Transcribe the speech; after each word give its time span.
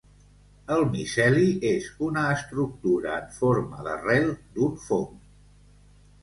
El 0.75 0.85
miceli 0.93 1.43
és 1.71 1.89
una 2.05 2.23
estructura 2.37 3.13
en 3.19 3.29
forma 3.37 3.85
d'arrel 3.89 4.27
d'un 4.57 4.75
fong 4.87 5.07